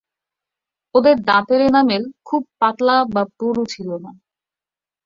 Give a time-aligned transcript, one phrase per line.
[0.95, 4.11] ওদের দাঁতের এনামেল খুব পাতলা বা পুরু ছিল না।